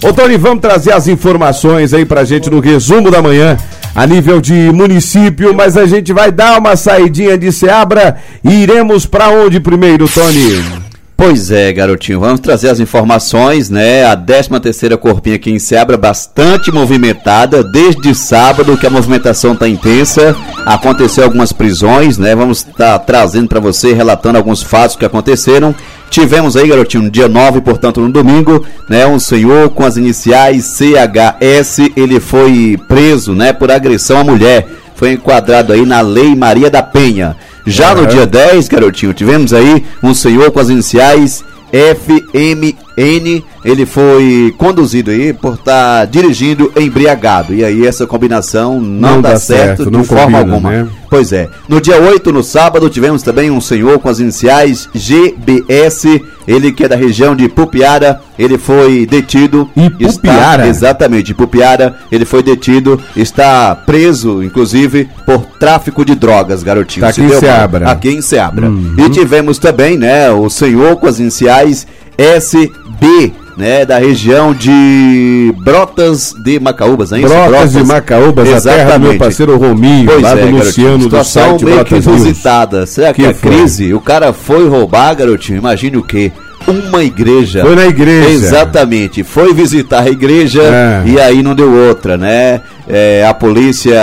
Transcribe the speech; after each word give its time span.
Ô 0.00 0.12
Tony, 0.12 0.36
vamos 0.36 0.60
trazer 0.60 0.92
as 0.92 1.08
informações 1.08 1.92
aí 1.92 2.04
pra 2.04 2.22
gente 2.22 2.48
no 2.48 2.60
resumo 2.60 3.10
da 3.10 3.20
manhã, 3.20 3.56
a 3.96 4.06
nível 4.06 4.40
de 4.40 4.70
município, 4.72 5.52
mas 5.52 5.76
a 5.76 5.86
gente 5.86 6.12
vai 6.12 6.30
dar 6.30 6.60
uma 6.60 6.76
saidinha 6.76 7.36
de 7.36 7.50
Seabra 7.50 8.16
e 8.44 8.62
iremos 8.62 9.06
pra 9.06 9.28
onde 9.30 9.58
primeiro, 9.58 10.08
Tony? 10.08 10.87
Pois 11.20 11.50
é, 11.50 11.72
garotinho, 11.72 12.20
vamos 12.20 12.38
trazer 12.38 12.68
as 12.68 12.78
informações, 12.78 13.68
né? 13.68 14.04
A 14.04 14.16
13 14.16 14.50
terceira 14.60 14.96
Corpinha 14.96 15.34
aqui 15.34 15.50
em 15.50 15.58
Seabra, 15.58 15.96
bastante 15.96 16.70
movimentada, 16.70 17.64
desde 17.64 18.14
sábado 18.14 18.76
que 18.76 18.86
a 18.86 18.90
movimentação 18.90 19.56
tá 19.56 19.68
intensa, 19.68 20.36
aconteceu 20.64 21.24
algumas 21.24 21.52
prisões, 21.52 22.18
né? 22.18 22.36
Vamos 22.36 22.58
estar 22.58 22.72
tá 22.72 22.98
trazendo 23.00 23.48
para 23.48 23.58
você, 23.58 23.92
relatando 23.92 24.38
alguns 24.38 24.62
fatos 24.62 24.94
que 24.94 25.04
aconteceram. 25.04 25.74
Tivemos 26.08 26.56
aí, 26.56 26.68
garotinho, 26.68 27.02
no 27.02 27.10
dia 27.10 27.26
9, 27.26 27.62
portanto, 27.62 28.00
no 28.00 28.12
domingo, 28.12 28.64
né, 28.88 29.04
um 29.04 29.18
senhor 29.18 29.70
com 29.70 29.84
as 29.84 29.96
iniciais 29.96 30.66
CHS, 30.66 31.90
ele 31.96 32.20
foi 32.20 32.78
preso, 32.86 33.34
né, 33.34 33.52
por 33.52 33.72
agressão 33.72 34.20
à 34.20 34.24
mulher. 34.24 34.68
Foi 34.94 35.12
enquadrado 35.12 35.72
aí 35.72 35.84
na 35.84 36.00
Lei 36.00 36.36
Maria 36.36 36.70
da 36.70 36.82
Penha. 36.82 37.36
Já 37.70 37.94
no 37.94 38.06
dia 38.06 38.26
10, 38.26 38.66
garotinho, 38.66 39.12
tivemos 39.12 39.52
aí 39.52 39.84
um 40.02 40.14
senhor 40.14 40.50
com 40.50 40.58
as 40.58 40.70
iniciais 40.70 41.44
FMN, 41.70 43.44
ele 43.64 43.84
foi 43.84 44.54
conduzido 44.56 45.10
aí 45.10 45.32
por 45.32 45.54
estar 45.54 46.00
tá 46.00 46.04
dirigindo 46.04 46.72
embriagado. 46.76 47.54
E 47.54 47.64
aí 47.64 47.86
essa 47.86 48.06
combinação 48.06 48.80
não, 48.80 49.14
não 49.14 49.22
dá, 49.22 49.30
dá, 49.32 49.38
certo, 49.38 49.84
certo 49.84 49.90
de 49.90 50.04
forma 50.04 50.38
combina, 50.38 50.54
alguma. 50.54 50.70
Né? 50.70 50.88
Pois 51.10 51.32
é. 51.32 51.48
No 51.68 51.80
dia 51.80 52.00
8, 52.00 52.32
no 52.32 52.42
sábado, 52.42 52.88
tivemos 52.90 53.22
também 53.22 53.50
um 53.50 53.60
senhor 53.60 53.98
com 53.98 54.08
as 54.08 54.20
iniciais 54.20 54.88
GBS, 54.94 56.22
ele 56.46 56.70
que 56.70 56.84
é 56.84 56.88
da 56.88 56.96
região 56.96 57.34
de 57.34 57.48
Pupiara, 57.48 58.20
ele 58.38 58.58
foi 58.58 59.06
detido. 59.06 59.68
Pupiara? 59.98 60.66
exatamente, 60.68 61.34
Pupiara, 61.34 61.96
ele 62.12 62.24
foi 62.24 62.42
detido, 62.42 63.00
está 63.16 63.74
preso, 63.74 64.42
inclusive, 64.42 65.08
por 65.24 65.44
tráfico 65.58 66.04
de 66.04 66.14
drogas, 66.14 66.62
garotinho. 66.62 67.06
Tá 67.06 67.10
aqui 67.10 67.22
em 67.22 67.40
Seabra. 67.40 67.90
Aqui 67.90 68.08
em 68.10 68.22
Seabra. 68.22 68.68
Uhum. 68.68 68.94
E 68.98 69.10
tivemos 69.10 69.58
também, 69.58 69.96
né, 69.96 70.30
o 70.30 70.48
senhor 70.50 70.96
com 70.96 71.06
as 71.06 71.18
iniciais 71.18 71.86
SB, 72.18 73.32
né, 73.58 73.84
da 73.84 73.98
região 73.98 74.54
de 74.54 75.52
Brotas 75.58 76.32
de 76.32 76.60
Macaúbas, 76.60 77.10
hein? 77.10 77.22
Brotas, 77.22 77.48
Brotas 77.48 77.72
de 77.72 77.84
Macaúbas, 77.84 78.48
Exatamente. 78.48 78.68
a 78.68 78.84
terra 78.86 78.98
do 78.98 79.08
meu 79.08 79.18
parceiro 79.18 79.58
Rominho, 79.58 80.06
pois 80.06 80.22
lá 80.22 80.38
é, 80.38 80.46
do 80.46 80.56
Luciano 80.56 81.02
situação 81.02 81.42
do 81.42 81.48
site 81.48 81.64
meio 81.64 81.84
que 81.84 81.94
inusitada. 81.96 82.86
Será 82.86 83.12
que, 83.12 83.22
que 83.22 83.28
é 83.28 83.34
crise? 83.34 83.92
O 83.92 84.00
cara 84.00 84.32
foi 84.32 84.68
roubar, 84.68 85.12
garotinho, 85.16 85.58
imagine 85.58 85.96
o 85.96 86.02
quê? 86.02 86.30
uma 86.66 87.02
igreja. 87.02 87.62
Foi 87.64 87.74
na 87.74 87.86
igreja. 87.86 88.28
Exatamente. 88.28 89.24
Foi 89.24 89.54
visitar 89.54 90.02
a 90.02 90.10
igreja 90.10 90.62
é. 90.62 91.02
e 91.06 91.18
aí 91.18 91.42
não 91.42 91.54
deu 91.54 91.72
outra, 91.72 92.16
né? 92.18 92.60
É, 92.88 93.26
a 93.28 93.34
polícia 93.34 94.00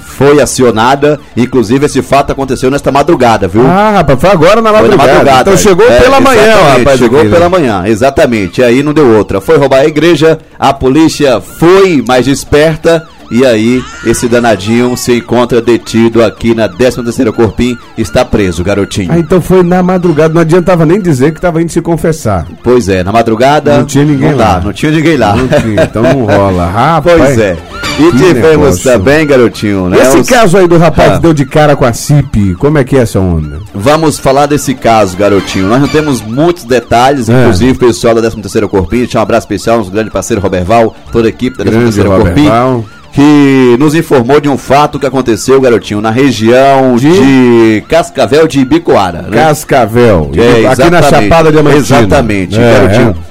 foi 0.00 0.40
acionada, 0.40 1.18
inclusive 1.36 1.86
esse 1.86 2.02
fato 2.02 2.32
aconteceu 2.32 2.70
nesta 2.70 2.92
madrugada, 2.92 3.48
viu? 3.48 3.66
Ah, 3.66 3.92
rapaz, 3.96 4.20
foi 4.20 4.30
agora 4.30 4.60
na 4.60 4.70
madrugada. 4.70 4.96
Na 4.96 5.12
madrugada. 5.14 5.40
Então 5.50 5.56
chegou 5.56 5.90
é, 5.90 6.00
pela 6.00 6.20
manhã, 6.20 6.54
rapaz. 6.76 6.98
Chegou 6.98 7.18
aqui, 7.18 7.28
né? 7.28 7.34
pela 7.34 7.48
manhã, 7.48 7.82
exatamente. 7.86 8.62
Aí 8.62 8.82
não 8.82 8.92
deu 8.92 9.16
outra. 9.16 9.40
Foi 9.40 9.56
roubar 9.56 9.80
a 9.80 9.86
igreja, 9.86 10.38
a 10.58 10.72
polícia 10.72 11.40
foi 11.40 12.04
mais 12.06 12.26
esperta 12.28 13.06
e 13.30 13.46
aí, 13.46 13.80
esse 14.04 14.26
danadinho 14.26 14.96
se 14.96 15.16
encontra 15.16 15.62
detido 15.62 16.22
aqui 16.24 16.52
na 16.52 16.68
13 16.68 17.04
terceira 17.04 17.32
Corpim, 17.32 17.78
está 17.96 18.24
preso, 18.24 18.64
garotinho. 18.64 19.12
Ah, 19.12 19.18
então 19.20 19.40
foi 19.40 19.62
na 19.62 19.80
madrugada, 19.84 20.34
não 20.34 20.40
adiantava 20.40 20.84
nem 20.84 21.00
dizer 21.00 21.30
que 21.30 21.38
estava 21.38 21.62
indo 21.62 21.70
se 21.70 21.80
confessar. 21.80 22.44
Pois 22.60 22.88
é, 22.88 23.04
na 23.04 23.12
madrugada... 23.12 23.78
Não 23.78 23.86
tinha 23.86 24.04
ninguém 24.04 24.30
não 24.30 24.38
lá. 24.38 24.58
Dá, 24.58 24.60
não 24.64 24.72
tinha 24.72 24.90
ninguém 24.90 25.16
lá. 25.16 25.36
Não 25.36 25.46
tinha, 25.46 25.84
então 25.84 26.02
não 26.02 26.24
rola. 26.24 26.66
Rapaz, 26.74 27.16
pois 27.16 27.38
é. 27.38 27.56
E 28.00 28.16
tivemos 28.16 28.80
também, 28.82 29.26
garotinho, 29.26 29.88
né? 29.88 29.98
Esse 30.00 30.24
caso 30.24 30.56
aí 30.56 30.66
do 30.66 30.78
rapaz 30.78 31.12
ah. 31.12 31.16
que 31.16 31.22
deu 31.22 31.34
de 31.34 31.44
cara 31.44 31.76
com 31.76 31.84
a 31.84 31.92
CIP, 31.92 32.54
como 32.54 32.78
é 32.78 32.84
que 32.84 32.96
é 32.96 33.00
essa 33.00 33.20
onda? 33.20 33.60
Vamos 33.74 34.18
falar 34.18 34.46
desse 34.46 34.74
caso, 34.74 35.16
garotinho. 35.16 35.66
Nós 35.66 35.80
não 35.80 35.88
temos 35.88 36.22
muitos 36.22 36.64
detalhes, 36.64 37.28
é. 37.28 37.40
inclusive 37.40 37.72
o 37.72 37.78
pessoal 37.78 38.14
da 38.14 38.20
13 38.20 38.40
terceira 38.40 38.68
Corpim, 38.68 38.98
deixa 38.98 39.18
um 39.18 39.22
abraço 39.22 39.44
especial, 39.44 39.78
nosso 39.78 39.90
grande 39.90 40.10
parceiro 40.10 40.40
Roberval, 40.40 40.94
toda 41.12 41.28
a 41.28 41.30
equipe 41.30 41.58
da 41.58 41.64
13 41.64 41.84
terceira 41.84 42.08
Corpim 42.08 42.48
que 43.12 43.76
nos 43.78 43.94
informou 43.94 44.40
de 44.40 44.48
um 44.48 44.56
fato 44.56 44.98
que 44.98 45.06
aconteceu, 45.06 45.60
garotinho, 45.60 46.00
na 46.00 46.10
região 46.10 46.96
de, 46.96 47.10
de 47.10 47.84
Cascavel 47.88 48.46
de 48.46 48.60
Ibicoara. 48.60 49.22
Né? 49.22 49.36
Cascavel, 49.36 50.30
é, 50.36 50.66
aqui 50.66 50.90
na 50.90 51.02
Chapada 51.02 51.50
Diamantina. 51.50 51.78
Exatamente, 51.80 52.58
é, 52.58 52.72
garotinho. 52.72 53.16
É. 53.26 53.29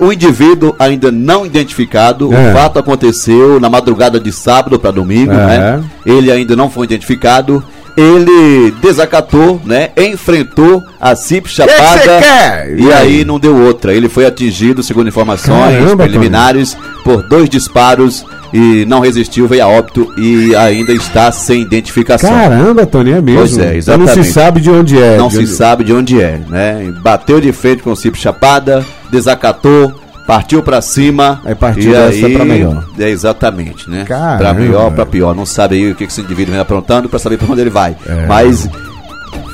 o 0.00 0.12
indivíduo 0.12 0.74
ainda 0.78 1.10
não 1.10 1.44
identificado, 1.44 2.32
é. 2.32 2.50
o 2.50 2.54
fato 2.54 2.78
aconteceu 2.78 3.58
na 3.58 3.68
madrugada 3.68 4.20
de 4.20 4.32
sábado 4.32 4.78
para 4.78 4.90
domingo, 4.90 5.32
é. 5.32 5.46
né? 5.46 5.84
Ele 6.06 6.30
ainda 6.30 6.54
não 6.54 6.70
foi 6.70 6.86
identificado 6.86 7.62
ele 7.96 8.70
desacatou, 8.80 9.60
né? 9.64 9.90
Enfrentou 9.96 10.82
a 11.00 11.14
CIP 11.14 11.48
Chapada 11.48 12.66
e, 12.76 12.84
e 12.84 12.92
aí 12.92 13.24
não 13.24 13.38
deu 13.38 13.56
outra. 13.56 13.92
Ele 13.92 14.08
foi 14.08 14.24
atingido, 14.24 14.82
segundo 14.82 15.08
informações 15.08 15.76
Caramba, 15.78 16.04
preliminares, 16.04 16.76
por 17.04 17.22
dois 17.22 17.50
disparos 17.50 18.24
e 18.52 18.84
não 18.86 19.00
resistiu, 19.00 19.48
veio 19.48 19.64
a 19.64 19.68
óbito 19.68 20.12
e 20.18 20.54
ainda 20.54 20.92
está 20.92 21.30
sem 21.32 21.62
identificação. 21.62 22.30
Caramba, 22.30 22.84
Tony, 22.86 23.12
é 23.12 23.20
mesmo. 23.20 23.40
Pois 23.40 23.58
é, 23.58 23.76
exatamente. 23.76 24.10
Então 24.10 24.16
não 24.16 24.24
se 24.24 24.32
sabe 24.32 24.60
de 24.60 24.70
onde 24.70 25.02
é. 25.02 25.16
Não 25.16 25.30
se 25.30 25.38
onde... 25.38 25.46
sabe 25.48 25.84
de 25.84 25.92
onde 25.92 26.20
é, 26.20 26.40
né? 26.48 26.92
Bateu 27.02 27.40
de 27.40 27.52
frente 27.52 27.82
com 27.82 27.92
o 27.92 27.96
Cip 27.96 28.18
Chapada, 28.18 28.84
desacatou, 29.12 29.92
partiu 30.26 30.62
para 30.62 30.80
cima. 30.80 31.40
Aí 31.44 31.54
partiu 31.54 31.92
dessa 31.92 32.26
aí, 32.26 32.34
pra 32.34 32.44
melhor. 32.44 32.84
É 32.98 33.08
exatamente, 33.08 33.88
né? 33.88 34.04
Caramba. 34.04 34.38
Pra 34.38 34.54
melhor, 34.54 34.90
pra 34.92 35.06
pior. 35.06 35.34
Não 35.34 35.46
sabe 35.46 35.76
aí 35.76 35.92
o 35.92 35.94
que 35.94 36.04
esse 36.04 36.20
indivíduo 36.20 36.52
vem 36.52 36.60
aprontando 36.60 37.08
para 37.08 37.18
saber 37.18 37.36
para 37.36 37.52
onde 37.52 37.60
ele 37.60 37.70
vai. 37.70 37.94
É. 38.06 38.26
Mas 38.26 38.68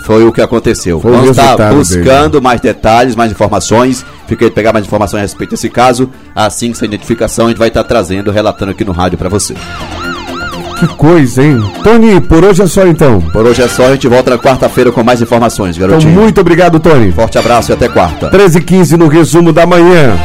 foi 0.06 0.24
o 0.24 0.32
que 0.32 0.40
aconteceu. 0.40 1.00
Foi 1.00 1.10
Vamos 1.10 1.30
estar 1.30 1.56
buscando 1.74 2.32
dele. 2.32 2.44
mais 2.44 2.60
detalhes, 2.60 3.16
mais 3.16 3.32
informações. 3.32 4.06
Fiquei 4.26 4.48
de 4.48 4.54
pegar 4.54 4.72
mais 4.72 4.86
informações 4.86 5.18
a 5.18 5.22
respeito 5.22 5.50
desse 5.50 5.68
caso. 5.68 6.08
Assim 6.34 6.70
que 6.70 6.76
essa 6.76 6.84
identificação 6.86 7.46
a 7.46 7.48
gente 7.48 7.58
vai 7.58 7.68
estar 7.68 7.84
trazendo, 7.84 8.30
relatando 8.30 8.70
aqui 8.70 8.84
no 8.84 8.92
rádio 8.92 9.18
para 9.18 9.28
você. 9.28 9.54
Que 10.78 10.86
coisa, 10.86 11.42
hein? 11.42 11.60
Tony, 11.82 12.20
por 12.20 12.44
hoje 12.44 12.62
é 12.62 12.66
só 12.66 12.86
então. 12.86 13.20
Por 13.20 13.44
hoje 13.44 13.62
é 13.62 13.68
só, 13.68 13.86
a 13.86 13.92
gente 13.92 14.06
volta 14.06 14.30
na 14.30 14.38
quarta-feira 14.38 14.92
com 14.92 15.02
mais 15.02 15.20
informações, 15.20 15.76
garotinho. 15.76 16.12
Então, 16.12 16.22
muito 16.22 16.40
obrigado, 16.40 16.78
Tony. 16.78 17.10
Forte 17.10 17.36
abraço 17.36 17.72
e 17.72 17.74
até 17.74 17.88
quarta. 17.88 18.28
13 18.28 18.58
h 18.58 18.66
15 18.66 18.96
no 18.96 19.08
resumo 19.08 19.52
da 19.52 19.66
manhã. 19.66 20.16